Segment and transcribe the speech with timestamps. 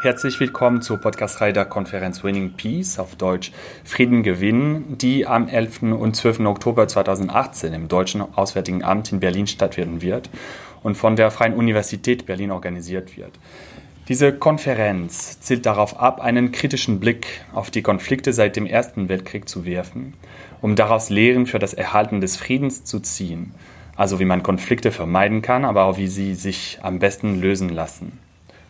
[0.00, 3.50] Herzlich willkommen zur Podcast-Reihe der Konferenz Winning Peace, auf Deutsch
[3.82, 5.82] Frieden gewinnen, die am 11.
[5.82, 6.38] und 12.
[6.46, 10.30] Oktober 2018 im Deutschen Auswärtigen Amt in Berlin stattfinden wird
[10.84, 13.32] und von der Freien Universität Berlin organisiert wird.
[14.06, 19.48] Diese Konferenz zielt darauf ab, einen kritischen Blick auf die Konflikte seit dem Ersten Weltkrieg
[19.48, 20.14] zu werfen,
[20.60, 23.52] um daraus Lehren für das Erhalten des Friedens zu ziehen,
[23.96, 28.27] also wie man Konflikte vermeiden kann, aber auch wie sie sich am besten lösen lassen.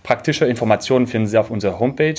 [0.09, 2.15] Praktische Informationen finden Sie auf unserer Homepage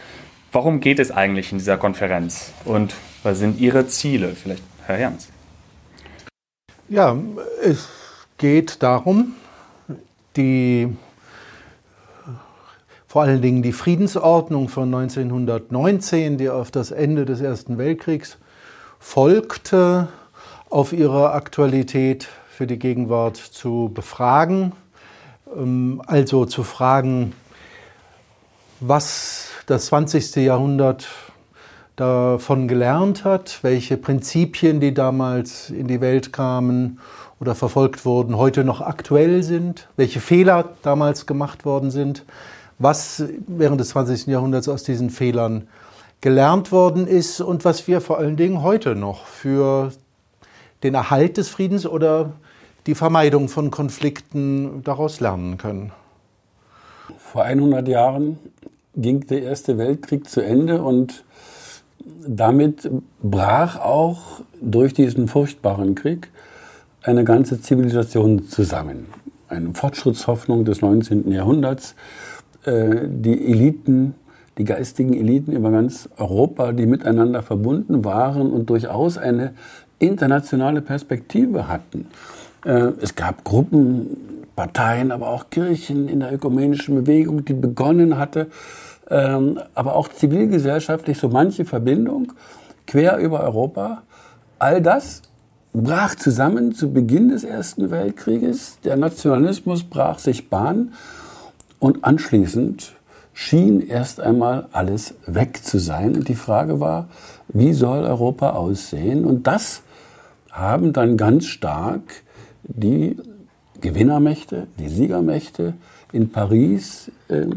[0.53, 4.35] Warum geht es eigentlich in dieser Konferenz und was sind Ihre Ziele?
[4.35, 5.29] Vielleicht Herr Jans.
[6.89, 7.15] Ja,
[7.63, 7.87] es
[8.37, 9.35] geht darum,
[10.35, 10.93] die,
[13.07, 18.37] vor allen Dingen die Friedensordnung von 1919, die auf das Ende des Ersten Weltkriegs
[18.99, 20.09] folgte,
[20.69, 24.73] auf ihre Aktualität für die Gegenwart zu befragen.
[25.55, 27.31] Ähm, also zu fragen,
[28.81, 30.35] was das 20.
[30.35, 31.07] Jahrhundert
[31.95, 36.99] davon gelernt hat, welche Prinzipien, die damals in die Welt kamen
[37.39, 42.25] oder verfolgt wurden, heute noch aktuell sind, welche Fehler damals gemacht worden sind,
[42.79, 44.27] was während des 20.
[44.27, 45.69] Jahrhunderts aus diesen Fehlern
[46.19, 49.93] gelernt worden ist und was wir vor allen Dingen heute noch für
[50.83, 52.33] den Erhalt des Friedens oder
[52.87, 55.93] die Vermeidung von Konflikten daraus lernen können.
[57.17, 58.37] Vor 100 Jahren
[58.95, 61.23] ging der Erste Weltkrieg zu Ende und
[62.27, 62.89] damit
[63.21, 66.29] brach auch durch diesen furchtbaren Krieg
[67.03, 69.07] eine ganze Zivilisation zusammen.
[69.49, 71.31] Eine Fortschrittshoffnung des 19.
[71.31, 71.95] Jahrhunderts.
[72.63, 74.15] Äh, die Eliten,
[74.57, 79.53] die geistigen Eliten über ganz Europa, die miteinander verbunden waren und durchaus eine
[79.99, 82.07] internationale Perspektive hatten.
[82.65, 84.17] Äh, es gab Gruppen,
[84.55, 88.47] Parteien, aber auch Kirchen in der ökumenischen Bewegung, die begonnen hatte,
[89.11, 92.31] ähm, aber auch zivilgesellschaftlich so manche Verbindung
[92.87, 94.03] quer über Europa.
[94.57, 95.21] All das
[95.73, 98.79] brach zusammen zu Beginn des Ersten Weltkrieges.
[98.83, 100.93] Der Nationalismus brach sich Bahn
[101.79, 102.93] und anschließend
[103.33, 106.15] schien erst einmal alles weg zu sein.
[106.15, 107.09] Und die Frage war,
[107.49, 109.25] wie soll Europa aussehen?
[109.25, 109.81] Und das
[110.51, 112.01] haben dann ganz stark
[112.63, 113.17] die
[113.79, 115.73] Gewinnermächte, die Siegermächte
[116.11, 117.47] in Paris äh,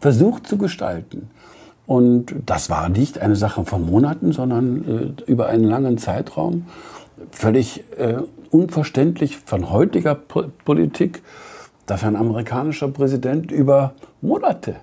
[0.00, 1.30] versucht zu gestalten.
[1.86, 6.66] Und das war nicht eine Sache von Monaten, sondern äh, über einen langen Zeitraum.
[7.30, 8.16] Völlig äh,
[8.50, 11.22] unverständlich von heutiger po Politik,
[11.86, 14.76] dass ein amerikanischer Präsident über Monate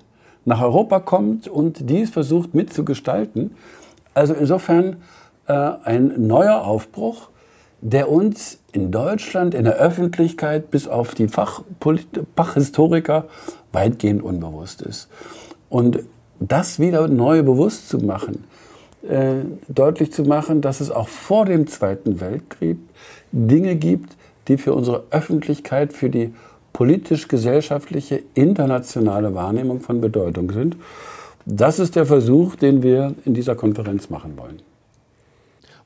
[0.46, 3.54] nach Europa kommt und dies versucht mitzugestalten.
[4.14, 4.96] Also insofern
[5.46, 7.28] äh, ein neuer Aufbruch,
[7.80, 13.26] der uns in Deutschland, in der Öffentlichkeit bis auf die Fachhistoriker
[13.74, 15.08] weitgehend unbewusst ist.
[15.68, 16.00] Und
[16.40, 18.44] das wieder neu bewusst zu machen,
[19.08, 22.78] äh, deutlich zu machen, dass es auch vor dem Zweiten Weltkrieg
[23.32, 24.16] Dinge gibt,
[24.48, 26.34] die für unsere Öffentlichkeit, für die
[26.72, 30.76] politisch-gesellschaftliche internationale Wahrnehmung von Bedeutung sind.
[31.46, 34.62] Das ist der Versuch, den wir in dieser Konferenz machen wollen.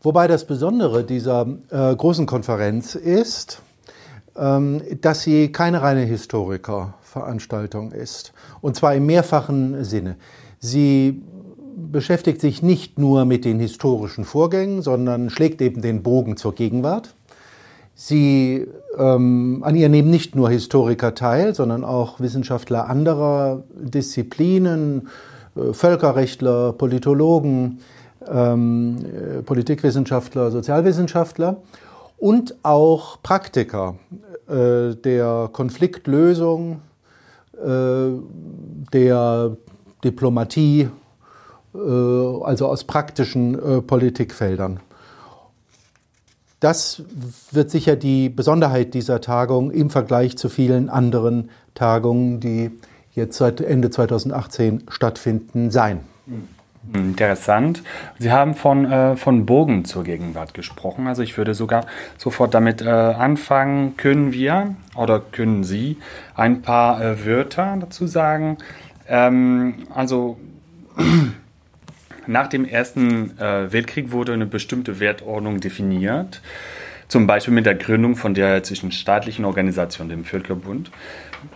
[0.02, 3.62] Wobei das Besondere dieser äh, großen Konferenz ist,
[4.38, 8.32] dass sie keine reine Historikerveranstaltung ist.
[8.60, 10.16] Und zwar im mehrfachen Sinne.
[10.60, 11.22] Sie
[11.90, 17.14] beschäftigt sich nicht nur mit den historischen Vorgängen, sondern schlägt eben den Bogen zur Gegenwart.
[17.94, 25.08] Sie, ähm, an ihr nehmen nicht nur Historiker teil, sondern auch Wissenschaftler anderer Disziplinen,
[25.56, 27.80] äh, Völkerrechtler, Politologen,
[28.28, 31.56] ähm, äh, Politikwissenschaftler, Sozialwissenschaftler
[32.18, 33.96] und auch Praktiker
[34.48, 36.80] äh, der Konfliktlösung,
[37.54, 38.10] äh,
[38.92, 39.56] der
[40.02, 40.88] Diplomatie,
[41.74, 44.80] äh, also aus praktischen Politikfeldern.
[46.60, 47.02] Das
[47.52, 52.70] wird sicher die Besonderheit dieser Tagung im Vergleich zu vielen anderen Tagungen, die
[53.12, 56.00] jetzt seit Ende 2018 stattfinden, sein.
[56.94, 57.82] Interessant.
[58.18, 61.06] Sie haben von, äh, von Bogen zur Gegenwart gesprochen.
[61.06, 61.86] Also ich würde sogar
[62.16, 63.96] sofort damit äh, anfangen.
[63.96, 65.98] Können wir oder können Sie
[66.34, 68.56] ein paar äh, Wörter dazu sagen?
[69.06, 70.38] Ähm, also
[72.26, 76.40] nach dem Ersten äh, Weltkrieg wurde eine bestimmte Wertordnung definiert,
[77.08, 80.90] zum Beispiel mit der Gründung von der zwischenstaatlichen Organisation, dem Völkerbund.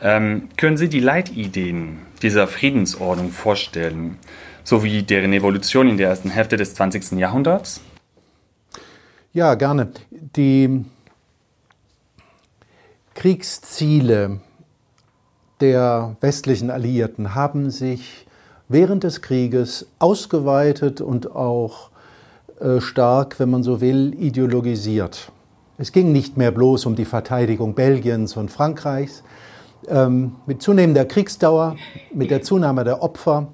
[0.03, 4.19] Ähm, können Sie die Leitideen dieser Friedensordnung vorstellen,
[4.65, 7.13] sowie deren Evolution in der ersten Hälfte des 20.
[7.13, 7.81] Jahrhunderts?
[9.33, 9.93] Ja, gerne.
[10.11, 10.85] Die
[13.15, 14.41] Kriegsziele
[15.61, 18.27] der westlichen Alliierten haben sich
[18.69, 21.91] während des Krieges ausgeweitet und auch
[22.61, 25.31] äh, stark, wenn man so will, ideologisiert.
[25.79, 29.23] Es ging nicht mehr bloß um die Verteidigung Belgiens und Frankreichs.
[29.89, 31.77] Ähm, mit zunehmender Kriegsdauer,
[32.15, 33.49] mit der Zunahme der Opfer,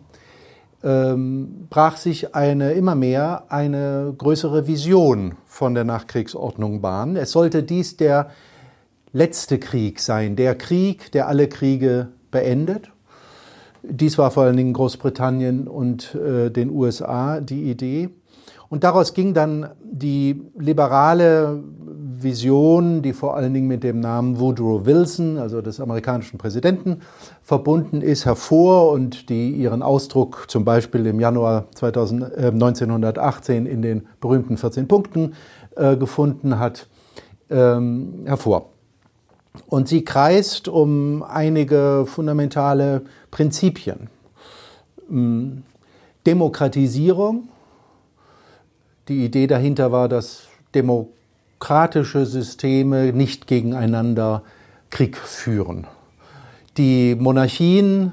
[0.82, 7.16] ähm, brach sich eine immer mehr eine größere Vision von der Nachkriegsordnung Bahn.
[7.16, 8.30] Es sollte dies der
[9.12, 12.90] letzte Krieg sein, der Krieg, der alle Kriege beendet
[13.82, 18.10] dies war vor allen Dingen Großbritannien und äh, den USA die Idee.
[18.70, 21.62] Und daraus ging dann die liberale
[22.22, 27.00] Vision, die vor allen Dingen mit dem Namen Woodrow Wilson, also des amerikanischen Präsidenten,
[27.42, 33.82] verbunden ist, hervor und die ihren Ausdruck zum Beispiel im Januar 2000, äh, 1918 in
[33.82, 35.34] den berühmten 14 Punkten
[35.76, 36.88] äh, gefunden hat,
[37.50, 38.70] ähm, hervor.
[39.66, 44.08] Und sie kreist um einige fundamentale Prinzipien.
[45.08, 45.62] Hm,
[46.26, 47.48] Demokratisierung.
[49.08, 54.42] Die Idee dahinter war, dass demokratische Systeme nicht gegeneinander
[54.90, 55.86] Krieg führen.
[56.76, 58.12] Die Monarchien,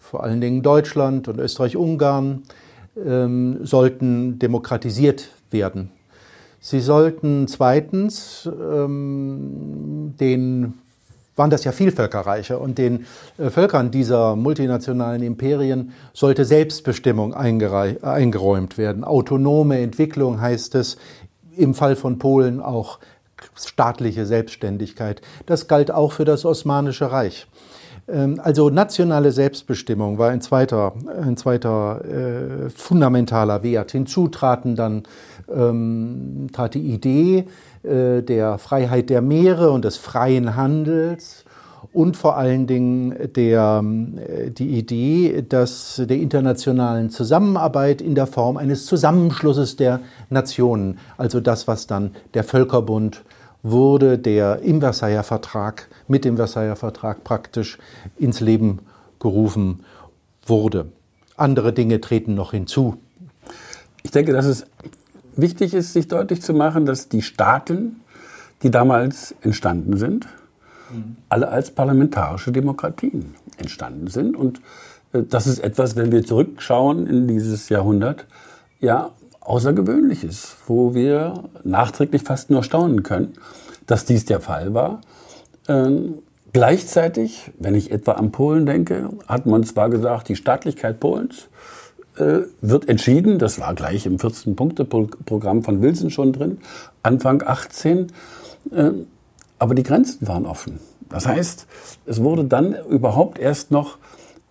[0.00, 2.42] vor allen Dingen Deutschland und Österreich-Ungarn,
[3.04, 5.90] ähm, sollten demokratisiert werden.
[6.58, 10.72] Sie sollten zweitens ähm, den
[11.36, 13.06] waren das ja Vielvölkerreiche und den
[13.38, 19.04] äh, Völkern dieser multinationalen Imperien sollte Selbstbestimmung eingeräumt werden.
[19.04, 20.96] Autonome Entwicklung heißt es,
[21.56, 22.98] im Fall von Polen auch
[23.54, 25.20] staatliche Selbstständigkeit.
[25.46, 27.46] Das galt auch für das Osmanische Reich.
[28.08, 33.92] Ähm, also nationale Selbstbestimmung war ein zweiter, ein zweiter äh, fundamentaler Wert.
[33.92, 35.04] Hinzu traten dann
[35.52, 37.46] ähm, trat die Idee
[37.84, 41.44] der Freiheit der Meere und des freien Handels
[41.94, 43.82] und vor allen Dingen der,
[44.16, 51.40] äh, die Idee dass der internationalen Zusammenarbeit in der Form eines Zusammenschlusses der Nationen, also
[51.40, 53.22] das, was dann der Völkerbund
[53.62, 57.78] wurde, der im Versailler Vertrag, mit dem Versailler Vertrag praktisch
[58.18, 58.80] ins Leben
[59.20, 59.84] gerufen
[60.44, 60.86] wurde.
[61.36, 62.96] Andere Dinge treten noch hinzu.
[64.02, 64.66] Ich denke, dass es
[65.36, 68.00] wichtig ist, sich deutlich zu machen, dass die Staaten,
[68.62, 70.26] die damals entstanden sind,
[70.92, 71.16] mhm.
[71.28, 74.36] alle als parlamentarische Demokratien entstanden sind.
[74.36, 74.60] Und
[75.12, 78.26] äh, das ist etwas, wenn wir zurückschauen in dieses Jahrhundert,
[78.80, 79.10] ja,
[79.40, 83.34] Außergewöhnliches, wo wir nachträglich fast nur staunen können,
[83.86, 85.02] dass dies der Fall war.
[85.68, 86.14] Ähm,
[86.54, 91.48] gleichzeitig, wenn ich etwa an Polen denke, hat man zwar gesagt, die Staatlichkeit Polens
[92.16, 96.58] wird entschieden, das war gleich im 14-Punkte-Programm von Wilson schon drin,
[97.02, 98.12] Anfang 18,
[98.70, 98.90] äh,
[99.58, 100.78] aber die Grenzen waren offen.
[101.08, 101.66] Das heißt,
[102.06, 103.98] es wurde dann überhaupt erst noch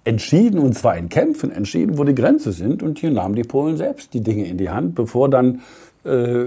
[0.06, 2.84] entschieden, und zwar in Kämpfen entschieden, wo die Grenzen sind.
[2.84, 5.62] Und hier nahmen die Polen selbst die Dinge in die Hand, bevor dann
[6.04, 6.46] äh,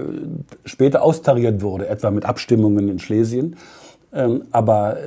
[0.65, 3.55] später austariert wurde, etwa mit Abstimmungen in Schlesien.
[4.13, 4.97] Ähm, aber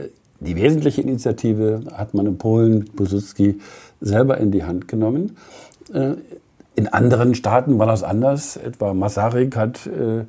[0.40, 3.58] die wesentliche Initiative hat man in Polen, Bosucki,
[4.00, 5.36] selber in die Hand genommen.
[5.92, 6.14] Äh,
[6.76, 8.56] in anderen Staaten war das anders.
[8.56, 10.24] Etwa Masaryk hat äh,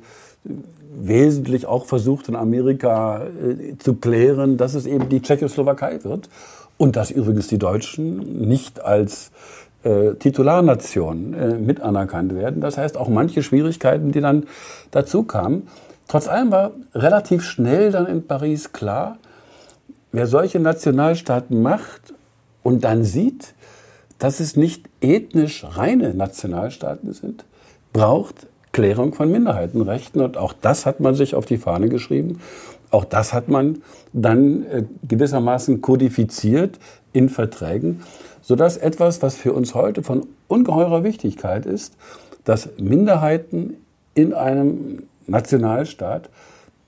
[0.94, 6.28] wesentlich auch versucht, in Amerika äh, zu klären, dass es eben die Tschechoslowakei wird.
[6.78, 9.30] Und dass übrigens die Deutschen nicht als
[9.84, 12.60] äh, Titularnation äh, mit anerkannt werden.
[12.60, 14.44] Das heißt, auch manche Schwierigkeiten, die dann
[14.90, 15.68] dazu kamen.
[16.08, 19.18] Trotz allem war relativ schnell dann in Paris klar,
[20.10, 22.14] wer solche Nationalstaaten macht
[22.62, 23.54] und dann sieht,
[24.22, 27.44] dass es nicht ethnisch reine Nationalstaaten sind,
[27.92, 30.20] braucht Klärung von Minderheitenrechten.
[30.20, 32.38] Und auch das hat man sich auf die Fahne geschrieben.
[32.92, 36.78] Auch das hat man dann äh, gewissermaßen kodifiziert
[37.12, 38.04] in Verträgen,
[38.42, 41.96] sodass etwas, was für uns heute von ungeheurer Wichtigkeit ist,
[42.44, 43.74] dass Minderheiten
[44.14, 46.30] in einem Nationalstaat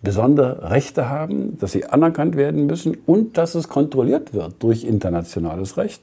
[0.02, 5.76] besondere Rechte haben, dass sie anerkannt werden müssen und dass es kontrolliert wird durch internationales
[5.76, 6.00] Recht.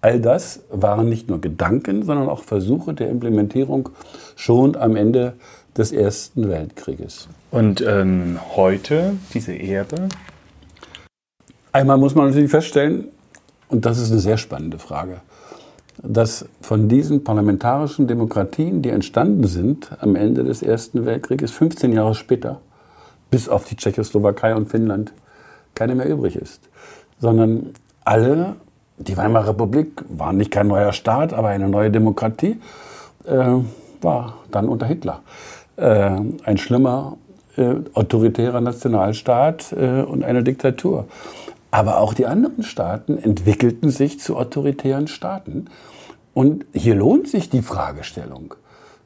[0.00, 3.88] All das waren nicht nur Gedanken, sondern auch Versuche der Implementierung
[4.36, 5.34] schon am Ende
[5.76, 7.28] des Ersten Weltkrieges.
[7.50, 10.08] Und ähm, heute diese Ehre?
[11.72, 13.08] Einmal muss man natürlich feststellen,
[13.68, 15.20] und das ist eine sehr spannende Frage,
[16.02, 22.14] dass von diesen parlamentarischen Demokratien, die entstanden sind am Ende des Ersten Weltkrieges, 15 Jahre
[22.14, 22.60] später,
[23.30, 25.12] bis auf die Tschechoslowakei und Finnland,
[25.74, 26.62] keine mehr übrig ist,
[27.20, 27.70] sondern
[28.04, 28.56] alle,
[28.98, 32.60] die Weimarer Republik war nicht kein neuer Staat, aber eine neue Demokratie,
[33.26, 33.54] äh,
[34.00, 35.22] war dann unter Hitler
[35.76, 36.10] äh,
[36.44, 37.16] ein schlimmer
[37.56, 41.06] äh, autoritärer Nationalstaat äh, und eine Diktatur.
[41.70, 45.66] Aber auch die anderen Staaten entwickelten sich zu autoritären Staaten.
[46.34, 48.54] Und hier lohnt sich die Fragestellung,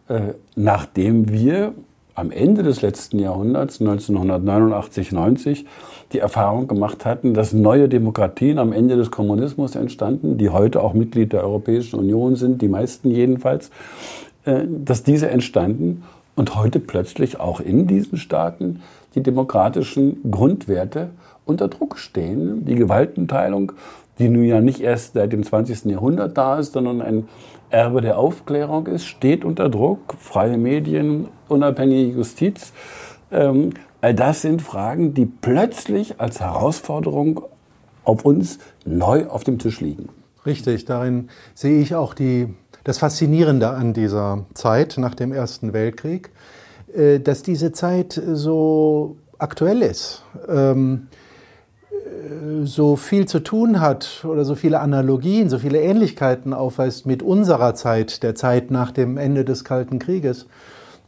[0.09, 1.73] äh, nachdem wir
[2.14, 5.66] am Ende des letzten Jahrhunderts, 1989, 90,
[6.12, 10.92] die Erfahrung gemacht hatten, dass neue Demokratien am Ende des Kommunismus entstanden, die heute auch
[10.92, 13.71] Mitglied der Europäischen Union sind, die meisten jedenfalls,
[14.45, 16.02] äh, dass diese entstanden
[16.37, 18.81] und heute plötzlich auch in diesen Staaten
[19.14, 21.11] die demokratischen Grundwerte
[21.45, 22.64] unter Druck stehen.
[22.64, 23.73] Die Gewaltenteilung,
[24.19, 25.87] die nun ja nicht erst seit dem 20.
[25.87, 27.28] Jahrhundert da ist, sondern ein
[27.71, 30.14] Erbe der Aufklärung ist, steht unter Druck.
[30.19, 32.73] Freie Medien, unabhängige Justiz.
[33.31, 33.71] Ähm,
[34.02, 37.42] all das sind Fragen, die plötzlich als Herausforderung
[38.04, 40.11] auf uns neu auf dem Tisch liegen.
[40.45, 42.52] Richtig, darin sehe ich auch die,
[42.85, 46.31] das Faszinierende an dieser Zeit nach dem Ersten Weltkrieg,
[46.95, 50.25] äh, dass diese Zeit so aktuell ist.
[50.49, 51.09] Ähm,
[52.64, 57.75] so viel zu tun hat oder so viele Analogien, so viele Ähnlichkeiten aufweist mit unserer
[57.75, 60.47] Zeit, der Zeit nach dem Ende des Kalten Krieges.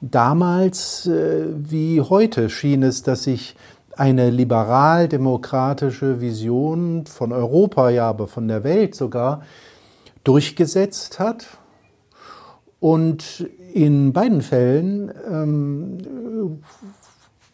[0.00, 3.56] Damals äh, wie heute schien es, dass sich
[3.96, 9.42] eine liberal-demokratische Vision von Europa, ja, aber von der Welt sogar,
[10.24, 11.46] durchgesetzt hat.
[12.80, 16.58] Und in beiden Fällen ähm,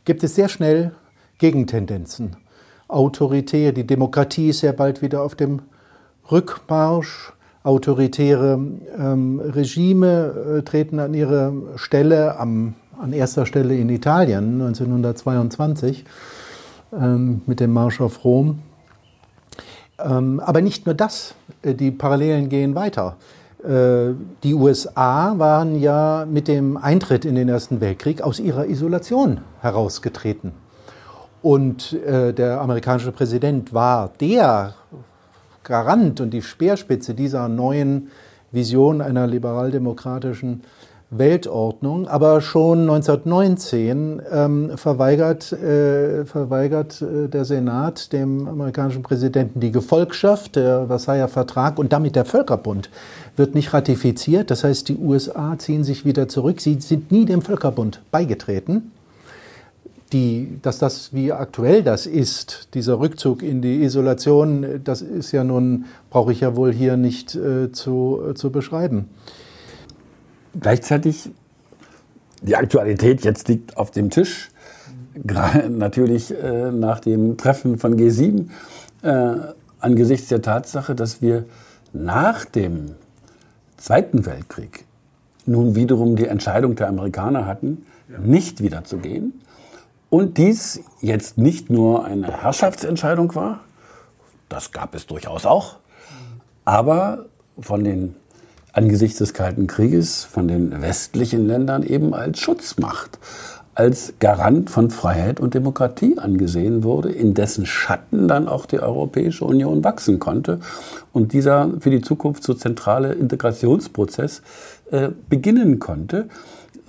[0.04, 0.92] gibt es sehr schnell
[1.38, 2.36] Gegentendenzen
[2.92, 3.72] autoritär.
[3.72, 5.62] Die Demokratie ist ja bald wieder auf dem
[6.30, 7.32] Rückmarsch.
[7.62, 8.58] Autoritäre
[8.98, 16.06] ähm, Regime äh, treten an ihre Stelle, am, an erster Stelle in Italien 1922
[16.92, 18.60] ähm, mit dem Marsch auf Rom.
[19.98, 23.16] Ähm, aber nicht nur das, äh, die Parallelen gehen weiter.
[23.62, 29.42] Äh, die USA waren ja mit dem Eintritt in den Ersten Weltkrieg aus ihrer Isolation
[29.60, 30.52] herausgetreten.
[31.42, 34.74] Und äh, der amerikanische Präsident war der
[35.62, 38.08] Garant und die Speerspitze dieser neuen
[38.52, 40.62] Vision einer liberaldemokratischen
[41.10, 42.08] Weltordnung.
[42.08, 50.56] Aber schon 1919 ähm, verweigert, äh, verweigert äh, der Senat dem amerikanischen Präsidenten die Gefolgschaft.
[50.56, 52.90] Der Versailler Vertrag und damit der Völkerbund
[53.36, 54.50] wird nicht ratifiziert.
[54.50, 56.60] Das heißt, die USA ziehen sich wieder zurück.
[56.60, 58.92] Sie sind nie dem Völkerbund beigetreten
[60.12, 65.44] die, dass das, wie aktuell das ist, dieser Rückzug in die Isolation, das ist ja
[65.44, 69.08] nun, brauche ich ja wohl hier nicht äh, zu, äh, zu beschreiben.
[70.58, 71.30] Gleichzeitig,
[72.42, 74.50] die Aktualität jetzt liegt auf dem Tisch,
[75.14, 78.48] gerade natürlich äh, nach dem Treffen von G7,
[79.02, 79.34] äh,
[79.78, 81.44] angesichts der Tatsache, dass wir
[81.92, 82.92] nach dem
[83.76, 84.84] Zweiten Weltkrieg
[85.46, 87.86] nun wiederum die Entscheidung der Amerikaner hatten,
[88.18, 89.40] nicht wieder zu gehen,
[90.10, 93.60] und dies jetzt nicht nur eine Herrschaftsentscheidung war,
[94.48, 95.76] das gab es durchaus auch,
[96.64, 97.26] aber
[97.58, 98.16] von den
[98.72, 103.18] angesichts des Kalten Krieges von den westlichen Ländern eben als Schutzmacht,
[103.74, 109.44] als Garant von Freiheit und Demokratie angesehen wurde, in dessen Schatten dann auch die Europäische
[109.44, 110.60] Union wachsen konnte
[111.12, 114.42] und dieser für die Zukunft so zentrale Integrationsprozess
[114.90, 116.28] äh, beginnen konnte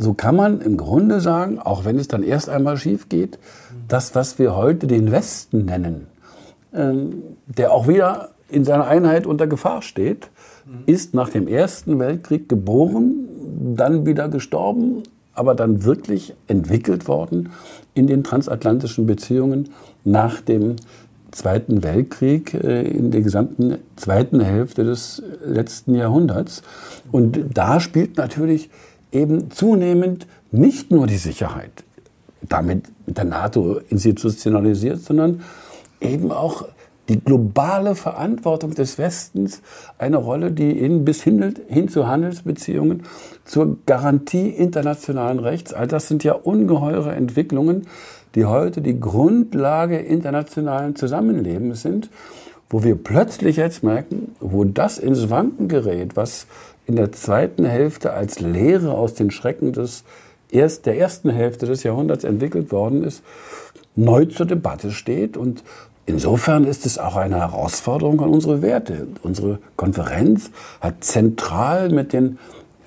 [0.02, 3.38] so kann man im Grunde sagen, auch wenn es dann erst einmal schief geht,
[3.88, 6.08] das, was wir heute den Westen nennen,
[6.74, 10.30] ähm, der auch wieder in seiner Einheit unter Gefahr steht,
[10.86, 13.28] ist nach dem Ersten Weltkrieg geboren,
[13.76, 15.04] dann wieder gestorben
[15.34, 17.50] aber dann wirklich entwickelt worden
[17.94, 19.70] in den transatlantischen Beziehungen
[20.04, 20.76] nach dem
[21.32, 26.62] Zweiten Weltkrieg äh, in der gesamten zweiten Hälfte des letzten Jahrhunderts.
[27.12, 28.70] Und da spielt natürlich
[29.12, 31.84] eben zunehmend nicht nur die Sicherheit,
[32.42, 35.42] damit mit der NATO institutionalisiert, sondern
[36.00, 36.66] eben auch
[37.10, 39.62] die globale Verantwortung des Westens
[39.98, 43.04] eine Rolle, die in, bis hin, hin zu Handelsbeziehungen,
[43.44, 47.88] zur Garantie internationalen Rechts, all das sind ja ungeheure Entwicklungen,
[48.36, 52.10] die heute die Grundlage internationalen Zusammenlebens sind,
[52.70, 56.48] wo wir plötzlich jetzt merken, wo das ins Wanken gerät, was
[56.92, 60.04] in der zweiten Hälfte als Lehre aus den Schrecken des
[60.52, 63.24] erst, der ersten Hälfte des Jahrhunderts entwickelt worden ist,
[63.96, 65.38] neu zur Debatte steht.
[65.38, 65.64] Und
[66.06, 69.08] insofern ist es auch eine Herausforderung an unsere Werte.
[69.24, 72.38] Unsere Konferenz hat zentral mit den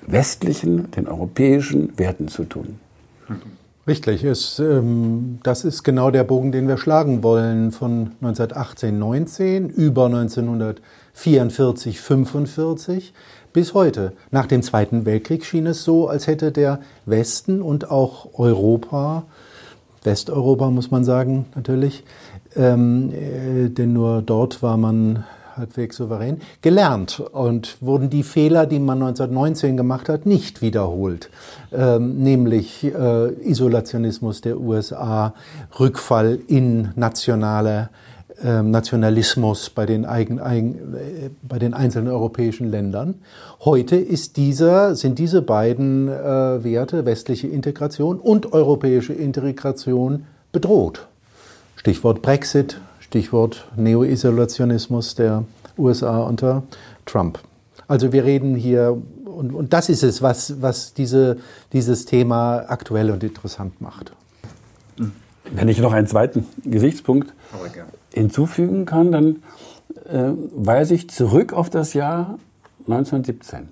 [0.05, 2.79] westlichen, den europäischen Werten zu tun.
[3.87, 9.69] Richtig, ist, ähm, das ist genau der Bogen, den wir schlagen wollen von 1918, 19
[9.69, 13.13] über 1944, 45
[13.53, 14.13] bis heute.
[14.31, 19.25] Nach dem Zweiten Weltkrieg schien es so, als hätte der Westen und auch Europa,
[20.03, 22.03] Westeuropa muss man sagen natürlich,
[22.55, 25.25] ähm, äh, denn nur dort war man
[25.55, 31.29] halbwegs souverän, gelernt und wurden die Fehler, die man 1919 gemacht hat, nicht wiederholt.
[31.71, 35.33] Ähm, nämlich äh, Isolationismus der USA,
[35.79, 37.89] Rückfall in nationale
[38.43, 43.15] äh, Nationalismus bei den, eigen, eigen, äh, bei den einzelnen europäischen Ländern.
[43.63, 51.07] Heute ist dieser, sind diese beiden äh, Werte, westliche Integration und europäische Integration, bedroht.
[51.77, 55.43] Stichwort Brexit, Stichwort Neo-Isolationismus der
[55.77, 56.63] USA unter
[57.05, 57.39] Trump.
[57.87, 61.37] Also wir reden hier, und, und das ist es, was, was diese,
[61.71, 64.11] dieses Thema aktuell und interessant macht.
[65.51, 67.31] Wenn ich noch einen zweiten Gesichtspunkt
[68.11, 69.35] hinzufügen kann, dann
[70.05, 72.39] äh, weise ich zurück auf das Jahr
[72.87, 73.69] 1917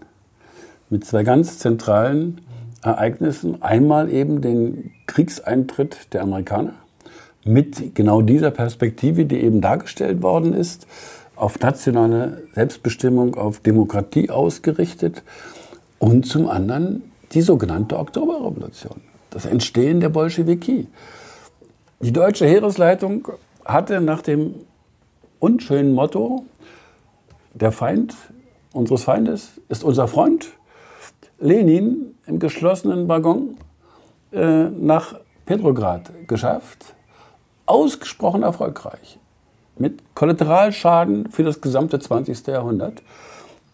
[0.92, 2.42] mit zwei ganz zentralen
[2.84, 3.64] Ereignissen.
[3.64, 6.74] Einmal eben den Kriegseintritt der Amerikaner
[7.46, 10.88] mit genau dieser Perspektive, die eben dargestellt worden ist,
[11.36, 15.24] auf nationale Selbstbestimmung, auf Demokratie ausgerichtet
[16.00, 17.04] und zum anderen
[17.34, 20.88] die sogenannte Oktoberrevolution, das Entstehen der Bolschewiki.
[22.00, 23.28] Die deutsche Heeresleitung
[23.66, 24.54] hatte nach dem
[25.40, 26.46] unschönen Motto,
[27.54, 28.16] der Feind
[28.72, 30.52] unseres Feindes ist unser Freund,
[31.40, 33.58] Lenin im geschlossenen Waggon
[34.32, 36.96] äh, nach Petrograd geschafft
[37.66, 39.20] ausgesprochen erfolgreich.
[39.78, 42.48] Mit Kollateralschaden für das gesamte 20.
[42.48, 43.02] Jahrhundert,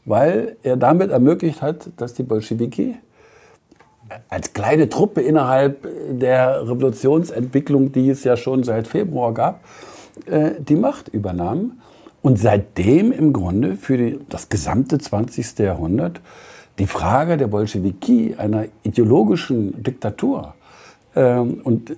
[0.05, 2.95] weil er damit ermöglicht hat, dass die Bolschewiki
[4.29, 9.63] als kleine Truppe innerhalb der Revolutionsentwicklung, die es ja schon seit Februar gab,
[10.25, 11.81] äh, die Macht übernahmen
[12.21, 15.59] und seitdem im Grunde für die, das gesamte 20.
[15.59, 16.21] Jahrhundert
[16.79, 20.53] die Frage der Bolschewiki, einer ideologischen Diktatur
[21.15, 21.95] ähm, und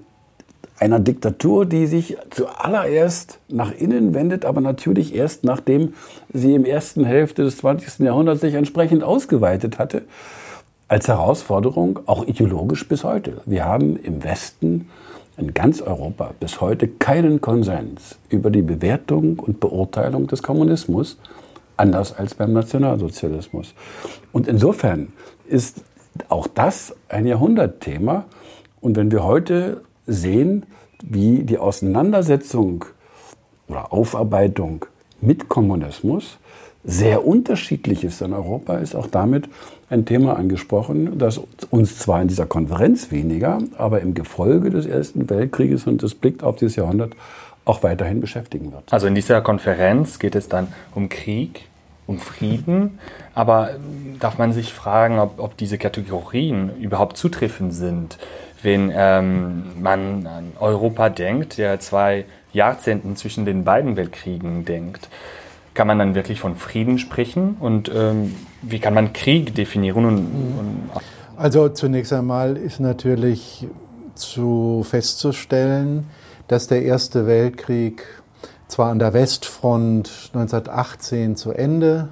[0.81, 5.93] einer Diktatur, die sich zuallererst nach innen wendet, aber natürlich erst nachdem
[6.33, 7.99] sie im ersten Hälfte des 20.
[7.99, 10.01] Jahrhunderts sich entsprechend ausgeweitet hatte,
[10.87, 13.41] als Herausforderung, auch ideologisch bis heute.
[13.45, 14.89] Wir haben im Westen,
[15.37, 21.17] in ganz Europa, bis heute keinen Konsens über die Bewertung und Beurteilung des Kommunismus,
[21.77, 23.75] anders als beim Nationalsozialismus.
[24.31, 25.13] Und insofern
[25.47, 25.83] ist
[26.27, 28.25] auch das ein Jahrhundertthema.
[28.81, 30.65] Und wenn wir heute sehen,
[31.03, 32.85] wie die Auseinandersetzung
[33.67, 34.85] oder Aufarbeitung
[35.21, 36.37] mit Kommunismus
[36.83, 39.47] sehr unterschiedlich ist in Europa, ist auch damit
[39.89, 45.29] ein Thema angesprochen, das uns zwar in dieser Konferenz weniger, aber im Gefolge des Ersten
[45.29, 47.13] Weltkrieges und des Blicks auf dieses Jahrhundert
[47.65, 48.91] auch weiterhin beschäftigen wird.
[48.91, 51.67] Also in dieser Konferenz geht es dann um Krieg,
[52.07, 52.99] um Frieden,
[53.35, 53.71] aber
[54.19, 58.17] darf man sich fragen, ob, ob diese Kategorien überhaupt zutreffend sind
[58.63, 65.09] wenn ähm, man an Europa denkt, der zwei Jahrzehnten zwischen den beiden Weltkriegen denkt,
[65.73, 67.55] kann man dann wirklich von Frieden sprechen?
[67.59, 70.05] Und ähm, wie kann man Krieg definieren?
[70.05, 70.89] Und, und
[71.37, 73.65] also zunächst einmal ist natürlich
[74.15, 76.07] zu festzustellen,
[76.47, 78.03] dass der Erste Weltkrieg
[78.67, 82.09] zwar an der Westfront 1918 zu Ende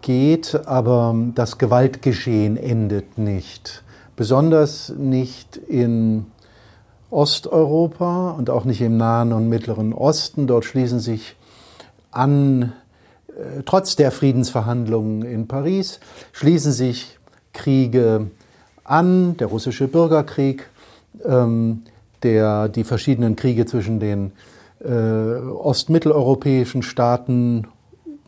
[0.00, 3.82] geht, aber das Gewaltgeschehen endet nicht
[4.18, 6.26] besonders nicht in
[7.08, 10.48] Osteuropa und auch nicht im Nahen und Mittleren Osten.
[10.48, 11.36] Dort schließen sich
[12.10, 12.72] an,
[13.28, 16.00] äh, trotz der Friedensverhandlungen in Paris,
[16.32, 17.16] schließen sich
[17.52, 18.32] Kriege
[18.82, 20.68] an, der russische Bürgerkrieg,
[21.24, 21.82] ähm,
[22.24, 24.32] der, die verschiedenen Kriege zwischen den
[24.80, 27.68] äh, ostmitteleuropäischen Staaten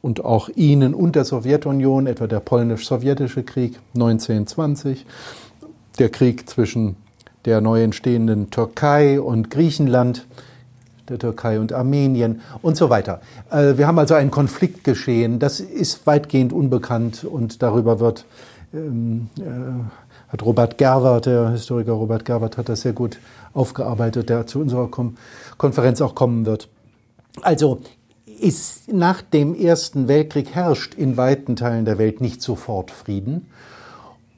[0.02, 5.04] und auch ihnen und der Sowjetunion, etwa der polnisch-sowjetische Krieg 1920,
[6.00, 6.96] der Krieg zwischen
[7.44, 10.26] der neu entstehenden Türkei und Griechenland,
[11.08, 13.20] der Türkei und Armenien und so weiter.
[13.50, 18.24] Äh, wir haben also ein Konfliktgeschehen, das ist weitgehend unbekannt und darüber wird,
[18.72, 19.42] ähm, äh,
[20.32, 23.18] hat Robert Gerwert, der Historiker Robert Gerwert, hat das sehr gut
[23.52, 24.88] aufgearbeitet, der zu unserer
[25.58, 26.68] Konferenz auch kommen wird.
[27.42, 27.80] Also
[28.40, 33.48] ist nach dem Ersten Weltkrieg herrscht in weiten Teilen der Welt nicht sofort Frieden.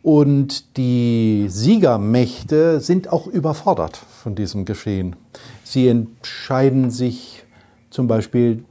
[0.03, 5.15] Und die Siegermächte sind auch überfordert von diesem Geschehen.
[5.63, 7.45] Sie entscheiden sich
[7.91, 8.65] zum Beispiel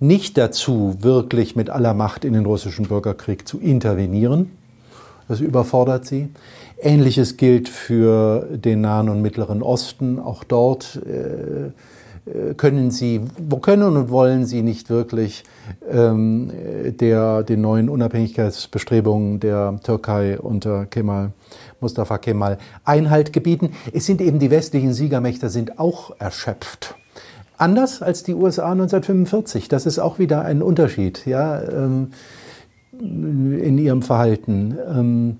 [0.00, 4.50] nicht dazu, wirklich mit aller Macht in den russischen Bürgerkrieg zu intervenieren.
[5.28, 6.28] Das überfordert sie.
[6.80, 10.18] Ähnliches gilt für den Nahen und Mittleren Osten.
[10.18, 11.70] Auch dort äh,
[12.56, 13.20] können sie,
[13.62, 15.42] können und wollen sie nicht wirklich
[15.90, 16.52] ähm,
[17.00, 21.32] der, den neuen Unabhängigkeitsbestrebungen der Türkei unter Kemal,
[21.80, 23.72] Mustafa Kemal Einhalt gebieten.
[23.92, 26.94] Es sind eben die westlichen Siegermächte sind auch erschöpft.
[27.58, 29.68] Anders als die USA 1945.
[29.68, 32.12] Das ist auch wieder ein Unterschied, ja, ähm,
[33.00, 34.76] in ihrem Verhalten.
[34.88, 35.36] Ähm,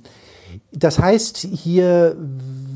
[0.72, 2.16] das heißt, hier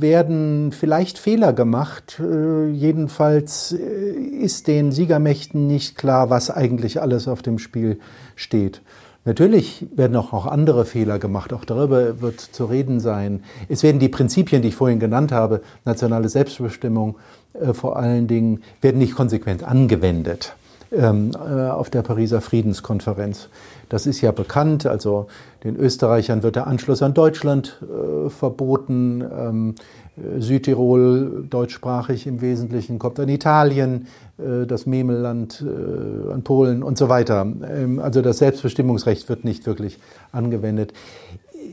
[0.01, 2.21] werden vielleicht Fehler gemacht.
[2.21, 7.99] Äh, jedenfalls äh, ist den Siegermächten nicht klar, was eigentlich alles auf dem Spiel
[8.35, 8.83] steht.
[9.25, 13.43] Natürlich werden auch, auch andere Fehler gemacht, auch darüber wird zu reden sein.
[13.69, 17.17] Es werden die Prinzipien, die ich vorhin genannt habe, nationale Selbstbestimmung
[17.55, 20.55] äh, vor allen Dingen, werden nicht konsequent angewendet
[20.93, 23.49] ähm, äh, auf der Pariser Friedenskonferenz.
[23.89, 24.87] Das ist ja bekannt.
[24.87, 25.27] Also
[25.65, 29.23] den Österreichern wird der Anschluss an Deutschland äh, verboten.
[29.23, 29.75] Ähm,
[30.17, 34.07] äh, Südtirol, deutschsprachig im Wesentlichen, kommt an Italien,
[34.39, 37.43] äh, das Memelland äh, an Polen und so weiter.
[37.43, 39.99] Ähm, also das Selbstbestimmungsrecht wird nicht wirklich
[40.33, 40.93] angewendet.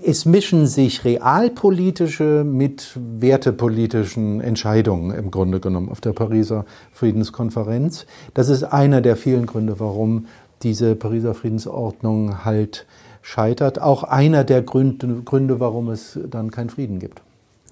[0.05, 8.05] Es mischen sich realpolitische mit wertepolitischen Entscheidungen im Grunde genommen auf der Pariser Friedenskonferenz.
[8.33, 10.25] Das ist einer der vielen Gründe, warum
[10.63, 12.85] diese Pariser Friedensordnung halt
[13.21, 13.81] scheitert.
[13.81, 17.21] Auch einer der Gründe, Gründe warum es dann keinen Frieden gibt.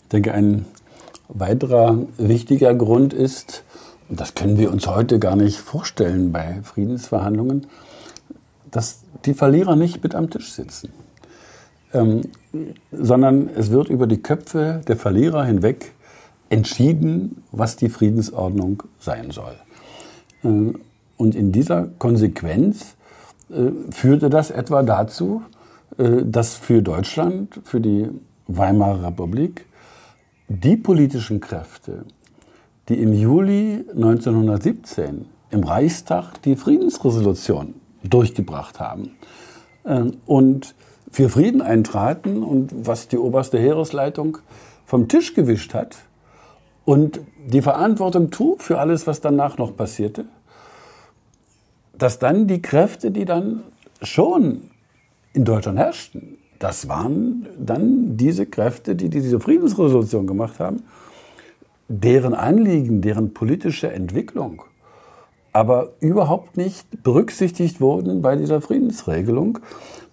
[0.03, 0.65] Ich denke, ein
[1.29, 3.63] weiterer wichtiger Grund ist,
[4.09, 7.67] und das können wir uns heute gar nicht vorstellen bei Friedensverhandlungen,
[8.71, 10.89] dass die Verlierer nicht mit am Tisch sitzen,
[11.93, 12.21] ähm,
[12.91, 15.93] sondern es wird über die Köpfe der Verlierer hinweg
[16.49, 19.55] entschieden, was die Friedensordnung sein soll.
[20.43, 20.79] Ähm,
[21.21, 22.95] und in dieser Konsequenz
[23.51, 25.43] äh, führte das etwa dazu,
[25.99, 28.09] äh, dass für Deutschland, für die
[28.47, 29.67] Weimarer Republik,
[30.47, 32.05] die politischen Kräfte,
[32.89, 39.11] die im Juli 1917 im Reichstag die Friedensresolution durchgebracht haben
[39.83, 40.73] äh, und
[41.11, 44.39] für Frieden eintraten und was die oberste Heeresleitung
[44.87, 45.97] vom Tisch gewischt hat
[46.83, 50.25] und die Verantwortung trug für alles, was danach noch passierte,
[52.01, 53.61] dass dann die Kräfte, die dann
[54.01, 54.61] schon
[55.33, 60.83] in Deutschland herrschten, das waren dann diese Kräfte, die diese Friedensresolution gemacht haben,
[61.87, 64.63] deren Anliegen, deren politische Entwicklung
[65.53, 69.59] aber überhaupt nicht berücksichtigt wurden bei dieser Friedensregelung.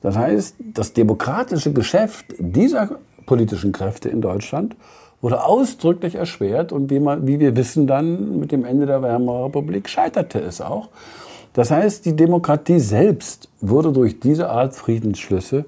[0.03, 4.75] Das heißt, das demokratische Geschäft dieser politischen Kräfte in Deutschland
[5.21, 7.01] wurde ausdrücklich erschwert und wie,
[7.41, 10.89] wir wissen dann mit dem Ende der Weimarer Republik scheiterte es auch.
[11.53, 15.65] Das heißt, die Demokratie selbst wurde durch diese Art Friedensschlüsse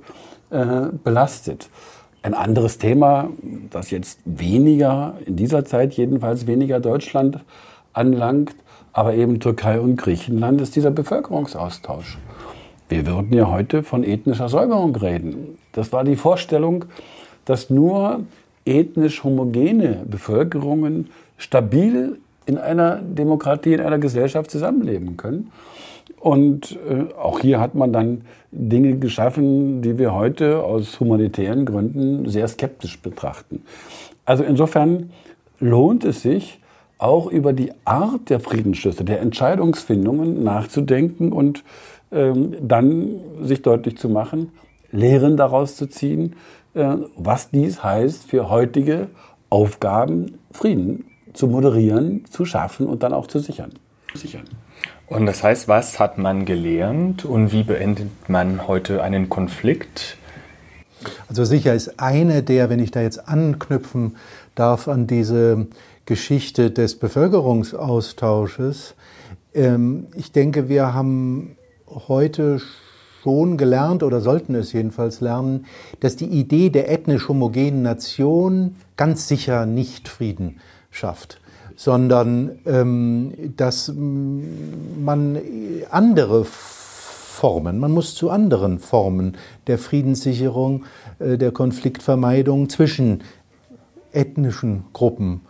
[0.50, 1.68] äh, belastet.
[2.22, 3.30] Ein anderes Thema,
[3.70, 7.40] das jetzt weniger, in dieser Zeit jedenfalls weniger Deutschland
[7.92, 8.54] anlangt,
[8.92, 12.18] aber eben Türkei und Griechenland, ist dieser Bevölkerungsaustausch.
[12.88, 15.58] Wir würden ja heute von ethnischer Säuberung reden.
[15.72, 16.84] Das war die Vorstellung,
[17.44, 18.20] dass nur
[18.64, 22.18] ethnisch homogene Bevölkerungen stabil
[22.50, 25.52] in einer Demokratie, in einer Gesellschaft zusammenleben können.
[26.18, 32.28] Und äh, auch hier hat man dann Dinge geschaffen, die wir heute aus humanitären Gründen
[32.28, 33.62] sehr skeptisch betrachten.
[34.24, 35.10] Also insofern
[35.60, 36.58] lohnt es sich,
[36.98, 41.64] auch über die Art der Friedensschlüsse, der Entscheidungsfindungen nachzudenken und
[42.12, 44.50] ähm, dann sich deutlich zu machen,
[44.90, 46.34] Lehren daraus zu ziehen,
[46.74, 49.06] äh, was dies heißt für heutige
[49.48, 53.72] Aufgaben, Frieden zu moderieren, zu schaffen und dann auch zu sichern.
[54.14, 54.44] sichern.
[55.06, 60.16] Und das heißt, was hat man gelernt und wie beendet man heute einen Konflikt?
[61.28, 64.16] Also sicher ist eine der, wenn ich da jetzt anknüpfen
[64.54, 65.66] darf an diese
[66.06, 68.94] Geschichte des Bevölkerungsaustausches,
[69.54, 71.56] ähm, ich denke, wir haben
[71.88, 72.60] heute
[73.22, 75.66] schon gelernt oder sollten es jedenfalls lernen,
[76.00, 81.40] dass die Idee der ethnisch homogenen Nation ganz sicher nicht Frieden schafft,
[81.76, 85.38] sondern ähm, dass man
[85.90, 90.84] andere Formen, man muss zu anderen Formen der Friedenssicherung,
[91.18, 93.22] äh, der Konfliktvermeidung zwischen
[94.12, 95.40] ethnischen Gruppen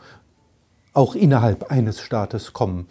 [0.92, 2.88] auch innerhalb eines Staates kommen.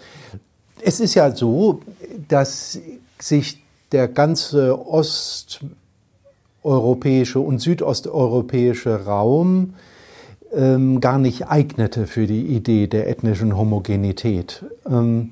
[0.81, 1.81] Es ist ja so,
[2.27, 2.79] dass
[3.19, 9.75] sich der ganze osteuropäische und südosteuropäische Raum
[10.53, 14.65] ähm, gar nicht eignete für die Idee der ethnischen Homogenität.
[14.85, 15.31] Ähm,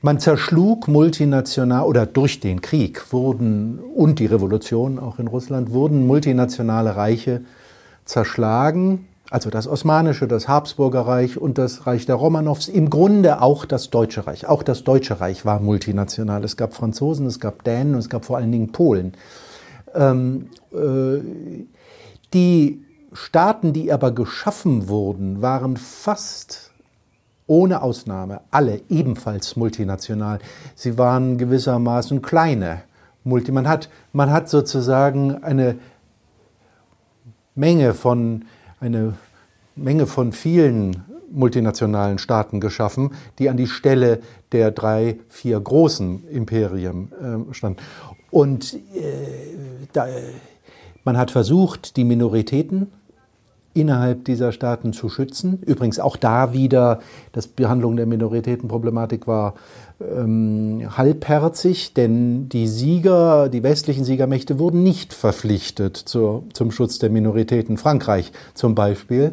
[0.00, 6.06] man zerschlug multinational oder durch den Krieg wurden und die Revolution auch in Russland wurden
[6.06, 7.42] multinationale Reiche
[8.04, 13.66] zerschlagen also das Osmanische, das Habsburger Reich und das Reich der Romanows, im Grunde auch
[13.66, 14.46] das Deutsche Reich.
[14.46, 16.44] Auch das Deutsche Reich war multinational.
[16.44, 19.12] Es gab Franzosen, es gab Dänen und es gab vor allen Dingen Polen.
[19.94, 21.20] Ähm, äh,
[22.32, 22.84] die
[23.24, 26.70] Staaten, die aber geschaffen wurden, waren fast
[27.48, 30.38] ohne Ausnahme alle ebenfalls multinational.
[30.76, 32.82] Sie waren gewissermaßen kleine.
[33.24, 35.76] Multi man, hat, man hat sozusagen eine
[37.56, 38.44] Menge von
[38.78, 39.14] eine
[39.74, 44.20] Menge von vielen multinationalen Staaten geschaffen, die an die Stelle
[44.52, 47.10] der drei, vier großen Imperien
[47.50, 47.80] äh, standen.
[48.30, 48.78] Und äh,
[49.92, 50.06] da,
[51.02, 52.92] man hat versucht, die Minoritäten
[53.80, 55.62] innerhalb dieser Staaten zu schützen.
[55.64, 57.00] Übrigens auch da wieder,
[57.32, 59.54] das Behandlung der Minoritätenproblematik war
[60.00, 67.10] ähm, halbherzig, denn die Sieger, die westlichen Siegermächte wurden nicht verpflichtet zur, zum Schutz der
[67.10, 67.76] Minoritäten.
[67.76, 69.32] Frankreich zum Beispiel,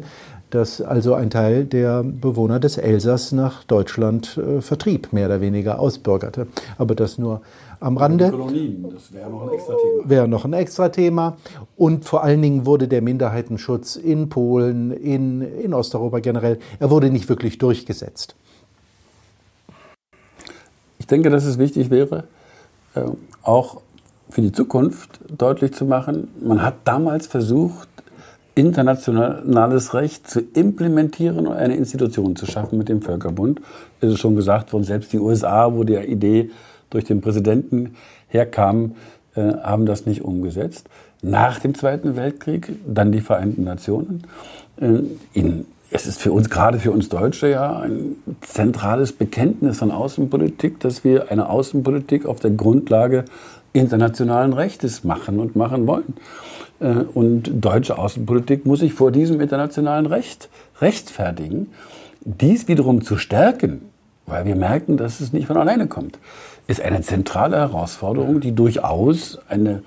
[0.50, 5.80] das also ein Teil der Bewohner des Elsass nach Deutschland äh, vertrieb, mehr oder weniger
[5.80, 6.46] ausbürgerte.
[6.78, 7.42] Aber das nur
[7.80, 8.30] am Rande.
[8.30, 10.08] Kolonien, das wäre noch ein extra Thema.
[10.08, 11.36] Wäre noch ein extra Thema.
[11.76, 17.10] Und vor allen Dingen wurde der Minderheitenschutz in Polen, in, in Osteuropa generell, er wurde
[17.10, 18.36] nicht wirklich durchgesetzt.
[20.98, 22.24] Ich denke, dass es wichtig wäre,
[22.94, 23.02] äh,
[23.42, 23.80] auch
[24.28, 27.88] für die Zukunft deutlich zu machen, man hat damals versucht,
[28.56, 33.60] internationales Recht zu implementieren und eine Institution zu schaffen mit dem Völkerbund.
[34.00, 36.50] Es ist schon gesagt worden, selbst die USA, wo die Idee
[36.90, 37.96] durch den Präsidenten
[38.28, 38.96] herkam,
[39.34, 40.88] äh, haben das nicht umgesetzt.
[41.22, 44.22] Nach dem Zweiten Weltkrieg dann die Vereinten Nationen.
[44.80, 45.00] Äh,
[45.32, 50.80] in es ist für uns, gerade für uns Deutsche, ja ein zentrales Bekenntnis von Außenpolitik,
[50.80, 53.24] dass wir eine Außenpolitik auf der Grundlage
[53.72, 56.14] internationalen Rechtes machen und machen wollen.
[56.80, 60.48] Äh, und deutsche Außenpolitik muss sich vor diesem internationalen Recht
[60.80, 61.68] rechtfertigen.
[62.20, 63.82] Dies wiederum zu stärken,
[64.26, 66.18] weil wir merken, dass es nicht von alleine kommt,
[66.66, 69.82] ist eine zentrale Herausforderung, die durchaus eine,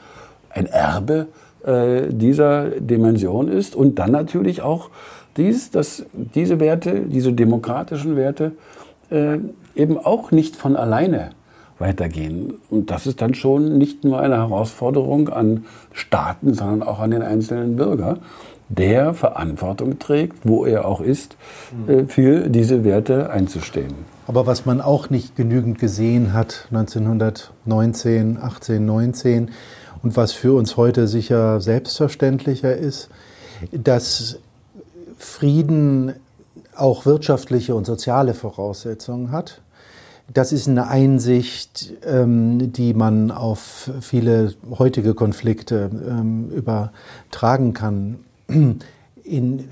[0.50, 1.28] ein Erbe
[1.66, 4.90] äh, dieser Dimension ist und dann natürlich auch
[5.38, 8.54] dies, dass diese Werte, diese demokratischen Werte
[9.10, 9.40] äh,
[9.76, 11.32] eben auch nicht von alleine
[11.80, 12.56] weitergehen.
[12.70, 17.22] Und das ist dann schon nicht nur eine Herausforderung an Staaten, sondern auch an den
[17.22, 18.18] einzelnen Bürger,
[18.70, 21.38] der Verantwortung trägt, wo er auch ist,
[21.88, 23.94] äh, für diese Werte einzustehen.
[24.30, 29.50] Aber was man auch nicht genügend gesehen hat 1919, 18, 19
[30.04, 33.10] und was für uns heute sicher selbstverständlicher ist,
[33.72, 34.38] dass
[35.18, 36.14] Frieden
[36.76, 39.62] auch wirtschaftliche und soziale Voraussetzungen hat.
[40.32, 48.20] Das ist eine Einsicht, ähm, die man auf viele heutige Konflikte ähm, übertragen kann.
[49.24, 49.70] In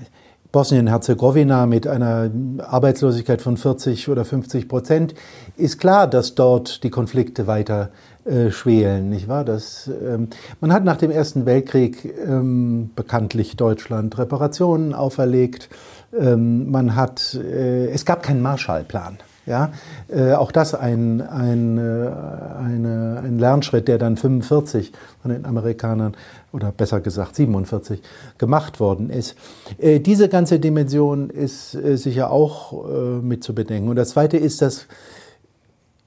[0.50, 5.14] Bosnien-Herzegowina mit einer Arbeitslosigkeit von 40 oder 50 Prozent
[5.56, 7.90] ist klar, dass dort die Konflikte weiter
[8.24, 9.44] äh, schwelen, nicht wahr?
[9.44, 10.28] Das, ähm,
[10.60, 15.68] man hat nach dem Ersten Weltkrieg ähm, bekanntlich Deutschland Reparationen auferlegt.
[16.18, 19.18] Ähm, man hat, äh, es gab keinen Marshallplan.
[19.48, 19.70] Ja,
[20.08, 26.14] äh, auch das ein, ein, äh, eine, ein Lernschritt, der dann 45 von den Amerikanern
[26.52, 28.00] oder besser gesagt 47
[28.38, 29.36] gemacht worden ist.
[29.78, 33.88] Äh, diese ganze Dimension ist äh, sicher auch äh, mit zu bedenken.
[33.88, 34.86] Und das Zweite ist, dass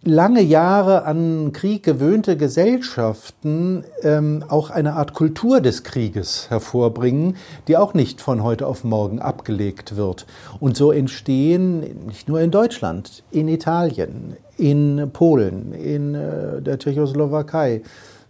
[0.03, 7.35] lange Jahre an Krieg gewöhnte Gesellschaften ähm, auch eine Art Kultur des Krieges hervorbringen,
[7.67, 10.25] die auch nicht von heute auf morgen abgelegt wird.
[10.59, 17.83] Und so entstehen nicht nur in Deutschland, in Italien, in Polen, in äh, der Tschechoslowakei,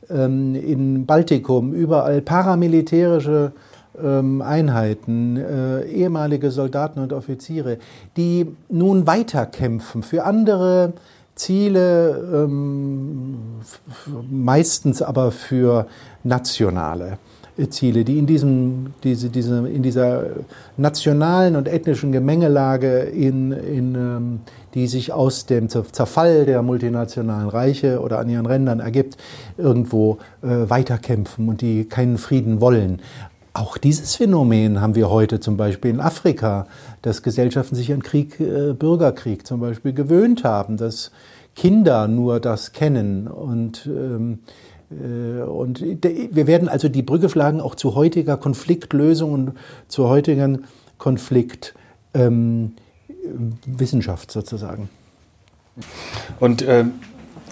[0.10, 3.52] ähm, in Baltikum, überall paramilitärische
[4.02, 7.78] ähm, Einheiten, äh, ehemalige Soldaten und Offiziere,
[8.18, 10.94] die nun weiterkämpfen für andere
[11.36, 13.38] Ziele, ähm,
[14.30, 15.88] meistens aber für
[16.24, 17.18] nationale
[17.70, 20.24] Ziele, die in, diesem, diese, diese, in dieser
[20.78, 24.40] nationalen und ethnischen Gemengelage, in, in, ähm,
[24.74, 29.18] die sich aus dem Zerfall der multinationalen Reiche oder an ihren Rändern ergibt,
[29.58, 33.02] irgendwo äh, weiterkämpfen und die keinen Frieden wollen.
[33.54, 36.68] Auch dieses Phänomen haben wir heute zum Beispiel in Afrika,
[37.02, 41.12] dass Gesellschaften sich an Krieg, äh, Bürgerkrieg zum Beispiel gewöhnt haben, dass
[41.56, 44.40] Kinder nur das kennen und ähm,
[44.90, 49.52] äh, und wir werden also die Brücke schlagen auch zu heutiger Konfliktlösung und
[49.90, 50.66] zu heutigen
[50.98, 51.76] Konfliktwissenschaft
[52.14, 52.74] ähm,
[54.32, 54.90] sozusagen.
[56.40, 56.94] Und ähm,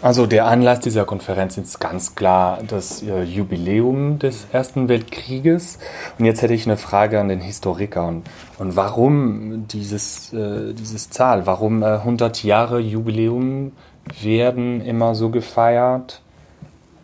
[0.01, 5.77] also der Anlass dieser Konferenz ist ganz klar das äh, Jubiläum des Ersten Weltkrieges.
[6.17, 8.07] Und jetzt hätte ich eine Frage an den Historiker.
[8.07, 8.23] Und,
[8.59, 11.45] und warum dieses, äh, dieses Zahl?
[11.45, 13.73] Warum äh, 100 Jahre Jubiläum
[14.21, 16.21] werden immer so gefeiert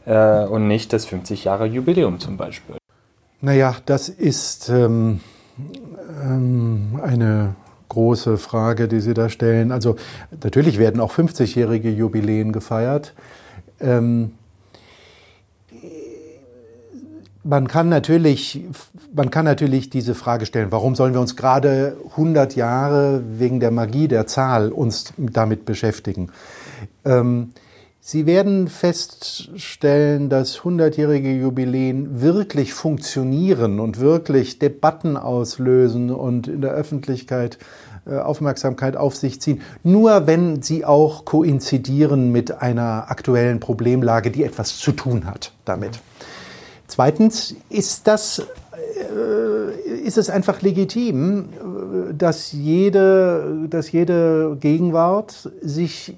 [0.05, 2.77] äh, und nicht das 50 Jahre Jubiläum zum Beispiel?
[3.41, 5.19] Naja, das ist ähm,
[6.23, 7.55] ähm, eine
[7.95, 9.71] große Frage, die Sie da stellen.
[9.71, 9.95] Also
[10.43, 13.13] natürlich werden auch 50-jährige Jubiläen gefeiert.
[13.79, 14.33] Ähm,
[17.43, 18.65] man kann, natürlich,
[19.13, 23.71] man kann natürlich diese Frage stellen, warum sollen wir uns gerade 100 Jahre wegen der
[23.71, 26.31] Magie der Zahl uns damit beschäftigen?
[27.05, 27.51] Ähm,
[28.07, 36.69] Sie werden feststellen, dass 100-jährige Jubiläen wirklich funktionieren und wirklich Debatten auslösen und in der
[36.69, 37.57] Öffentlichkeit
[38.05, 44.43] äh, Aufmerksamkeit auf sich ziehen, nur wenn sie auch koinzidieren mit einer aktuellen Problemlage, die
[44.43, 45.99] etwas zu tun hat damit.
[46.85, 56.17] Zweitens ist das äh, ist es einfach legitim, äh, dass jede, dass jede Gegenwart sich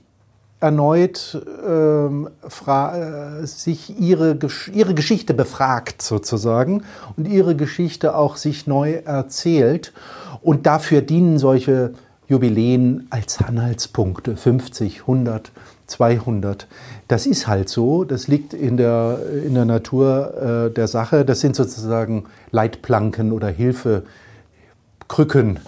[0.60, 2.30] erneut ähm,
[2.66, 4.38] äh, sich ihre,
[4.74, 6.84] ihre Geschichte befragt sozusagen
[7.16, 9.94] und ihre Geschichte auch sich neu erzählt.
[10.42, 11.94] Und dafür dienen solche
[12.28, 15.52] Jubiläen als Anhaltspunkte, 50, 100,
[15.86, 16.68] 200.
[17.08, 21.24] Das ist halt so, das liegt in der, in der Natur äh, der Sache.
[21.24, 25.60] Das sind sozusagen Leitplanken oder Hilfekrücken,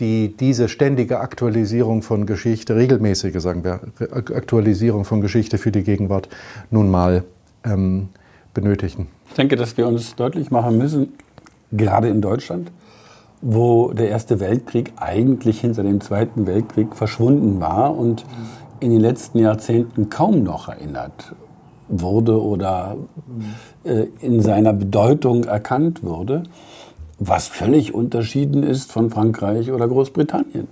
[0.00, 3.80] die diese ständige Aktualisierung von Geschichte, regelmäßige, sagen wir,
[4.10, 6.28] Aktualisierung von Geschichte für die Gegenwart
[6.70, 7.24] nun mal
[7.64, 8.08] ähm,
[8.54, 9.08] benötigen.
[9.28, 11.12] Ich denke, dass wir uns deutlich machen müssen,
[11.72, 12.70] gerade in Deutschland,
[13.40, 18.24] wo der Erste Weltkrieg eigentlich hinter dem Zweiten Weltkrieg verschwunden war und
[18.80, 21.34] in den letzten Jahrzehnten kaum noch erinnert
[21.88, 22.96] wurde oder
[23.84, 26.44] äh, in seiner Bedeutung erkannt wurde
[27.18, 30.68] was völlig unterschieden ist von Frankreich oder Großbritannien.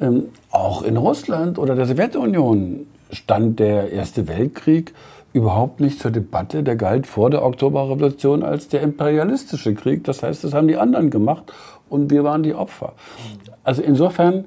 [0.00, 4.92] Ähm, auch in Russland oder der Sowjetunion stand der Erste Weltkrieg
[5.32, 6.62] überhaupt nicht zur Debatte.
[6.62, 10.04] Der galt vor der Oktoberrevolution als der imperialistische Krieg.
[10.04, 11.52] Das heißt, das haben die anderen gemacht
[11.88, 12.94] und wir waren die Opfer.
[13.62, 14.46] Also insofern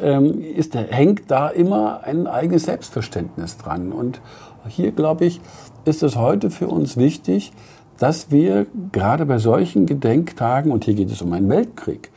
[0.00, 3.92] ähm, ist, hängt da immer ein eigenes Selbstverständnis dran.
[3.92, 4.20] Und
[4.68, 5.40] hier, glaube ich,
[5.84, 7.52] ist es heute für uns wichtig,
[8.00, 12.10] dass wir gerade bei solchen Gedenktagen, und hier geht es um einen Weltkrieg,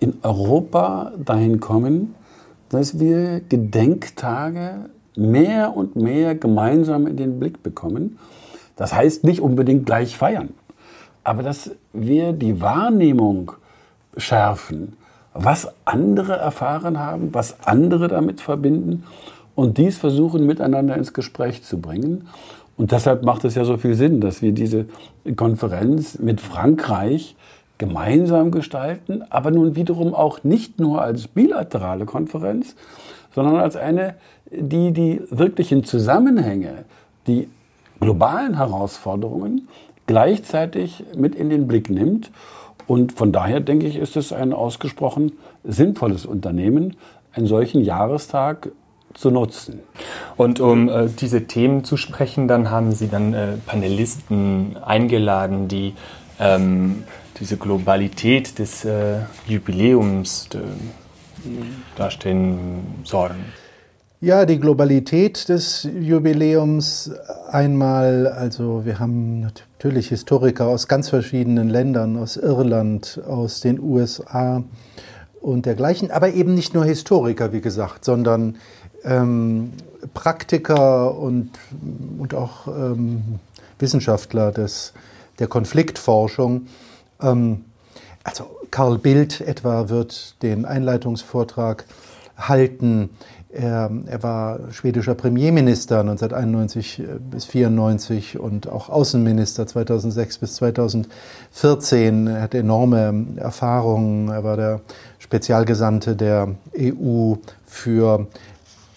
[0.00, 2.14] in Europa dahin kommen,
[2.68, 8.18] dass wir Gedenktage mehr und mehr gemeinsam in den Blick bekommen.
[8.76, 10.50] Das heißt nicht unbedingt gleich feiern,
[11.24, 13.52] aber dass wir die Wahrnehmung
[14.16, 14.96] schärfen,
[15.32, 19.04] was andere erfahren haben, was andere damit verbinden
[19.54, 22.28] und dies versuchen miteinander ins Gespräch zu bringen.
[22.78, 24.86] Und deshalb macht es ja so viel Sinn, dass wir diese
[25.36, 27.36] Konferenz mit Frankreich
[27.76, 32.76] gemeinsam gestalten, aber nun wiederum auch nicht nur als bilaterale Konferenz,
[33.34, 34.14] sondern als eine,
[34.50, 36.84] die die wirklichen Zusammenhänge,
[37.26, 37.48] die
[38.00, 39.68] globalen Herausforderungen
[40.06, 42.30] gleichzeitig mit in den Blick nimmt.
[42.86, 45.32] Und von daher denke ich, ist es ein ausgesprochen
[45.64, 46.96] sinnvolles Unternehmen,
[47.32, 48.70] einen solchen Jahrestag
[49.14, 49.80] zu nutzen.
[50.36, 55.94] Und um äh, diese Themen zu sprechen, dann haben Sie dann äh, Panelisten eingeladen, die
[56.38, 57.04] ähm,
[57.40, 60.58] diese Globalität des äh, Jubiläums äh,
[61.96, 63.44] darstellen sollen.
[64.20, 67.12] Ja, die Globalität des Jubiläums
[67.52, 74.64] einmal, also wir haben natürlich Historiker aus ganz verschiedenen Ländern, aus Irland, aus den USA
[75.40, 78.56] und dergleichen, aber eben nicht nur Historiker, wie gesagt, sondern
[79.04, 79.72] ähm,
[80.14, 81.50] Praktiker und,
[82.18, 83.40] und auch ähm,
[83.78, 84.92] Wissenschaftler des,
[85.38, 86.66] der Konfliktforschung.
[87.20, 87.64] Ähm,
[88.24, 91.84] also Karl Bildt etwa wird den Einleitungsvortrag
[92.36, 93.10] halten.
[93.50, 102.26] Er, er, war schwedischer Premierminister 1991 bis 1994 und auch Außenminister 2006 bis 2014.
[102.26, 104.28] Er hat enorme Erfahrungen.
[104.28, 104.80] Er war der
[105.18, 107.36] Spezialgesandte der EU
[107.66, 108.26] für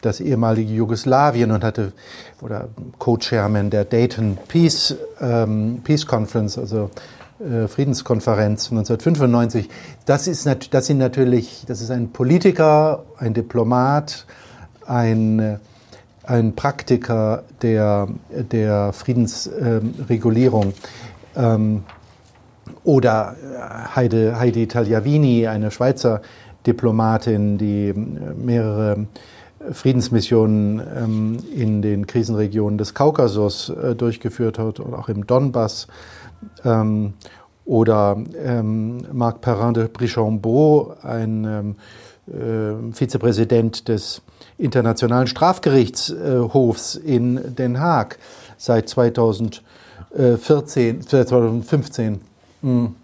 [0.02, 1.93] das ehemalige Jugoslawien und hatte
[2.41, 6.89] oder Co-Chairman der Dayton Peace, ähm, Peace Conference, also
[7.39, 9.70] äh, Friedenskonferenz 1995.
[10.06, 14.26] Das, ist, das sind natürlich, das ist ein Politiker, ein Diplomat,
[14.86, 15.60] ein,
[16.24, 20.74] ein Praktiker der, der Friedensregulierung.
[21.36, 21.84] Ähm,
[22.84, 23.36] oder
[23.95, 26.22] Heide, Heidi Tagliavini, eine Schweizer
[26.66, 29.08] Diplomatin, die mehrere
[29.72, 35.88] Friedensmissionen ähm, in den Krisenregionen des Kaukasus äh, durchgeführt hat und auch im Donbass.
[36.64, 37.14] Ähm,
[37.66, 41.76] oder ähm, Marc Perrin de Brichambeau, ein ähm,
[42.28, 44.22] äh, Vizepräsident des
[44.57, 48.18] Internationalen Strafgerichtshofs in Den Haag
[48.57, 52.22] seit 2014, 2015.
[52.62, 52.95] Mhm.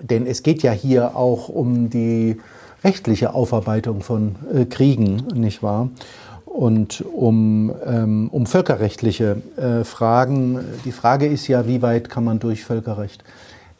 [0.00, 2.40] Denn es geht ja hier auch um die
[2.84, 5.88] rechtliche Aufarbeitung von äh, Kriegen, nicht wahr?
[6.44, 10.64] Und um, ähm, um völkerrechtliche äh, Fragen.
[10.84, 13.22] Die Frage ist ja, wie weit kann man durch Völkerrecht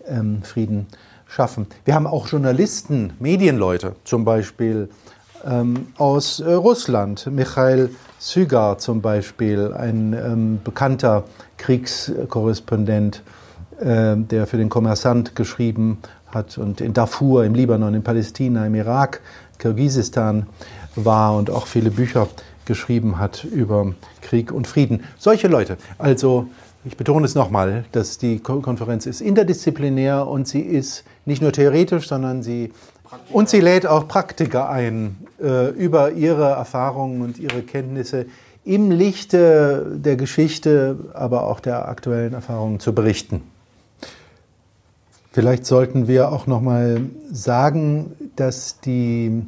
[0.06, 0.86] ähm, Frieden
[1.26, 1.66] schaffen?
[1.84, 4.90] Wir haben auch Journalisten, Medienleute zum Beispiel
[5.44, 7.26] ähm, aus äh, Russland.
[7.30, 11.24] Michael Sygar zum Beispiel, ein ähm, bekannter
[11.56, 13.22] Kriegskorrespondent,
[13.80, 15.98] äh, der für den Kommersant geschrieben
[16.30, 19.20] hat und in Darfur, im Libanon, in Palästina, im Irak,
[19.58, 20.46] Kirgisistan
[20.94, 22.28] war und auch viele Bücher
[22.64, 25.04] geschrieben hat über Krieg und Frieden.
[25.18, 25.78] Solche Leute.
[25.96, 26.48] Also
[26.84, 32.08] ich betone es nochmal, dass die Konferenz ist interdisziplinär und sie ist nicht nur theoretisch,
[32.08, 32.72] sondern sie
[33.30, 38.26] und sie lädt auch Praktiker ein, äh, über ihre Erfahrungen und ihre Kenntnisse
[38.64, 43.42] im Lichte der Geschichte, aber auch der aktuellen Erfahrungen zu berichten.
[45.30, 49.42] Vielleicht sollten wir auch noch mal sagen, dass die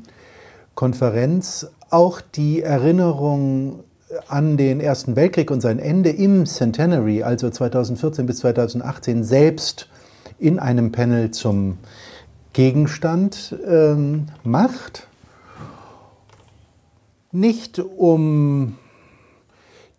[0.74, 3.80] Konferenz auch die Erinnerung
[4.28, 9.88] an den Ersten Weltkrieg und sein Ende im Centenary, also 2014 bis 2018, selbst
[10.38, 11.78] in einem Panel zum
[12.52, 15.06] Gegenstand ähm, macht.
[17.32, 18.76] Nicht um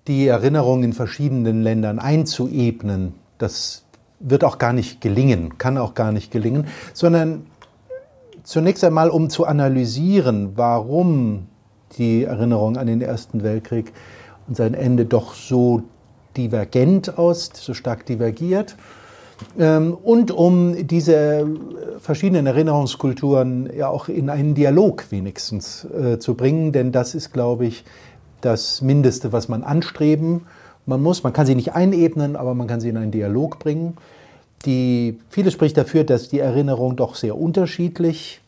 [0.07, 3.83] die Erinnerung in verschiedenen Ländern einzuebnen, das
[4.23, 7.45] wird auch gar nicht gelingen, kann auch gar nicht gelingen, sondern
[8.43, 11.47] zunächst einmal, um zu analysieren, warum
[11.97, 13.93] die Erinnerung an den Ersten Weltkrieg
[14.47, 15.83] und sein Ende doch so
[16.37, 18.77] divergent aus, so stark divergiert.
[19.59, 21.47] Ähm, und um diese
[21.99, 27.65] verschiedenen Erinnerungskulturen ja auch in einen Dialog wenigstens äh, zu bringen, denn das ist, glaube
[27.65, 27.83] ich,
[28.41, 30.47] das Mindeste, was man anstreben
[30.85, 31.23] man muss.
[31.23, 33.97] Man kann sie nicht einebnen, aber man kann sie in einen Dialog bringen.
[34.65, 38.41] Die, vieles spricht dafür, dass die Erinnerung doch sehr unterschiedlich,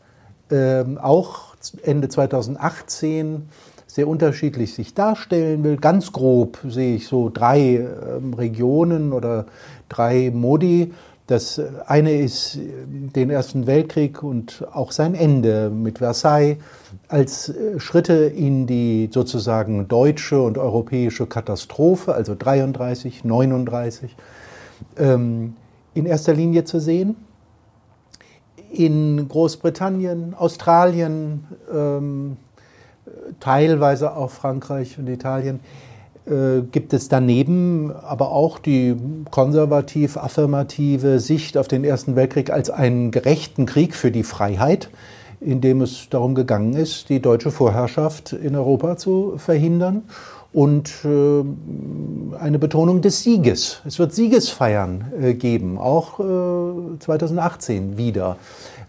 [0.50, 3.48] äh, auch Ende 2018
[3.86, 5.76] sehr unterschiedlich sich darstellen will.
[5.76, 7.88] Ganz grob sehe ich so drei äh,
[8.36, 9.46] Regionen oder
[9.88, 10.92] drei Modi.
[11.26, 16.58] Das eine ist den Ersten Weltkrieg und auch sein Ende mit Versailles
[17.08, 24.14] als äh, Schritte in die sozusagen deutsche und europäische Katastrophe, also 33, 39.
[24.98, 25.56] Ähm,
[25.94, 27.16] in erster Linie zu sehen.
[28.70, 32.36] In Großbritannien, Australien, ähm,
[33.40, 35.60] teilweise auch Frankreich und Italien
[36.26, 38.96] äh, gibt es daneben aber auch die
[39.30, 44.88] konservativ-affirmative Sicht auf den Ersten Weltkrieg als einen gerechten Krieg für die Freiheit,
[45.40, 50.04] in dem es darum gegangen ist, die deutsche Vorherrschaft in Europa zu verhindern
[50.54, 53.82] und äh, eine Betonung des Sieges.
[53.84, 56.18] Es wird Siegesfeiern äh, geben, auch
[57.00, 58.36] 2018 äh, wieder.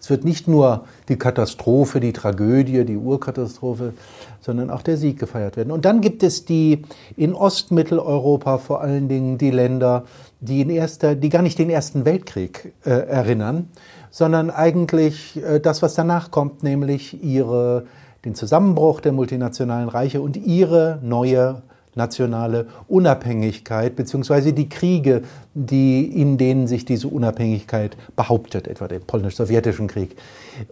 [0.05, 3.93] Es wird nicht nur die Katastrophe, die Tragödie, die Urkatastrophe,
[4.39, 5.71] sondern auch der Sieg gefeiert werden.
[5.71, 6.83] Und dann gibt es die
[7.17, 10.03] in Ostmitteleuropa vor allen Dingen die Länder,
[10.41, 13.69] die, in erster, die gar nicht den Ersten Weltkrieg äh, erinnern,
[14.11, 17.87] sondern eigentlich äh, das, was danach kommt, nämlich ihre
[18.25, 21.63] den Zusammenbruch der multinationalen Reiche und ihre neue
[21.95, 25.23] nationale Unabhängigkeit beziehungsweise die Kriege,
[25.53, 30.15] die, in denen sich diese Unabhängigkeit behauptet, etwa den polnisch-sowjetischen Krieg.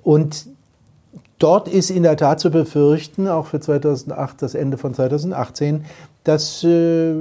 [0.04, 0.48] Und
[1.40, 5.86] dort ist in der Tat zu befürchten, auch für 2008, das Ende von 2018,
[6.24, 7.16] dass äh,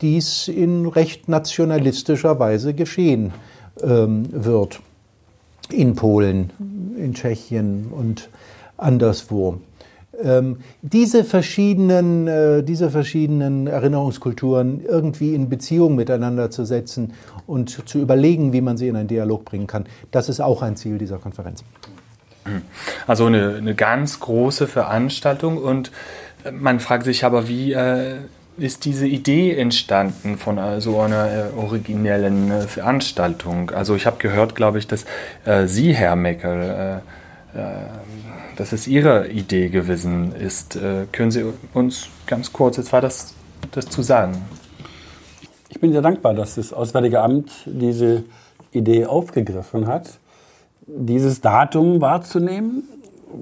[0.00, 3.32] dies in recht nationalistischer Weise geschehen
[3.82, 4.80] ähm, wird.
[5.70, 6.50] In Polen,
[6.98, 8.28] in Tschechien und
[8.76, 9.58] anderswo.
[10.22, 17.12] Ähm, diese, verschiedenen, äh, diese verschiedenen Erinnerungskulturen irgendwie in Beziehung miteinander zu setzen
[17.46, 20.76] und zu überlegen, wie man sie in einen Dialog bringen kann, das ist auch ein
[20.76, 21.64] Ziel dieser Konferenz.
[23.06, 25.90] Also eine, eine ganz große Veranstaltung und
[26.52, 28.16] man fragt sich aber, wie äh,
[28.56, 33.70] ist diese Idee entstanden von äh, so einer äh, originellen äh, Veranstaltung?
[33.70, 35.04] Also ich habe gehört, glaube ich, dass
[35.44, 37.23] äh, Sie, Herr Meckel, äh,
[38.56, 40.78] dass es Ihre Idee gewesen ist.
[41.12, 43.34] können Sie uns ganz kurz jetzt war das,
[43.70, 44.42] das zu sagen?
[45.68, 48.24] Ich bin sehr dankbar, dass das Auswärtige Amt diese
[48.72, 50.18] Idee aufgegriffen hat
[50.86, 52.84] dieses Datum wahrzunehmen,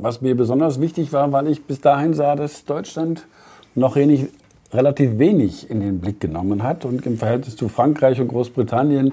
[0.01, 3.27] was mir besonders wichtig war, weil ich bis dahin sah, dass Deutschland
[3.75, 4.29] noch wenig,
[4.73, 9.13] relativ wenig in den Blick genommen hat und im Verhältnis zu Frankreich und Großbritannien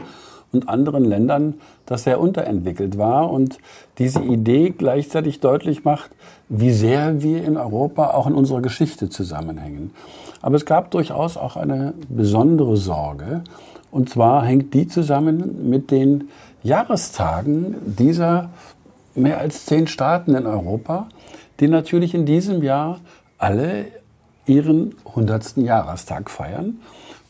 [0.51, 3.57] und anderen Ländern das sehr unterentwickelt war und
[3.97, 6.11] diese Idee gleichzeitig deutlich macht,
[6.47, 9.91] wie sehr wir in Europa auch in unserer Geschichte zusammenhängen.
[10.41, 13.43] Aber es gab durchaus auch eine besondere Sorge
[13.91, 16.29] und zwar hängt die zusammen mit den
[16.63, 18.49] Jahrestagen dieser
[19.15, 21.07] mehr als zehn Staaten in Europa,
[21.59, 22.99] die natürlich in diesem Jahr
[23.37, 23.87] alle
[24.45, 25.57] ihren 100.
[25.57, 26.79] Jahrestag feiern.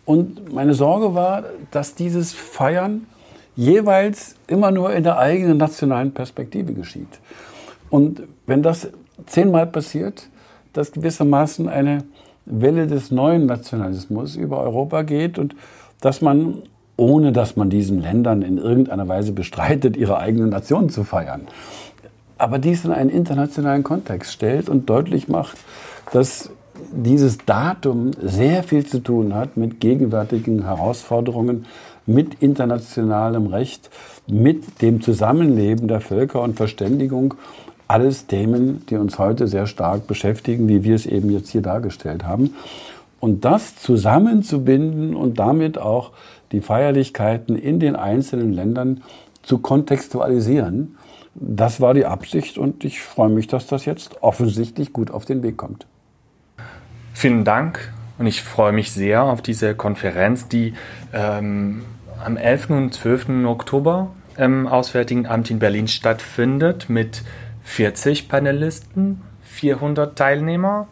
[0.10, 3.05] Und meine Sorge war, dass dieses Feiern
[3.55, 7.20] jeweils immer nur in der eigenen nationalen Perspektive geschieht.
[7.91, 8.88] Und wenn das
[9.28, 10.28] zehnmal passiert,
[10.74, 12.05] dass gewissermaßen eine
[12.47, 15.55] Welle des neuen Nationalismus über Europa geht und
[16.01, 16.64] dass man
[16.97, 21.41] ohne dass man diesen Ländern in irgendeiner Weise bestreitet, ihre eigene Nation zu feiern.
[22.39, 25.60] Aber dies in einen internationalen Kontext stellt und deutlich macht,
[26.12, 26.49] dass
[26.91, 31.65] dieses Datum sehr viel zu tun hat mit gegenwärtigen Herausforderungen,
[32.05, 33.89] mit internationalem Recht,
[34.27, 37.36] mit dem Zusammenleben der Völker und Verständigung.
[37.88, 42.23] Alles Themen, die uns heute sehr stark beschäftigen, wie wir es eben jetzt hier dargestellt
[42.23, 42.55] haben.
[43.19, 46.11] Und das zusammenzubinden und damit auch
[46.51, 49.03] die Feierlichkeiten in den einzelnen Ländern
[49.43, 50.97] zu kontextualisieren.
[51.36, 55.43] Das war die Absicht und ich freue mich, dass das jetzt offensichtlich gut auf den
[55.43, 55.86] Weg kommt.
[57.14, 60.74] Vielen Dank und ich freue mich sehr auf diese Konferenz, die
[61.14, 61.84] ähm,
[62.24, 62.70] am 11.
[62.70, 63.45] und 12.
[63.45, 67.24] Oktober im Auswärtigen Amt in Berlin stattfindet mit
[67.64, 70.88] 40 Panelisten, 400 Teilnehmer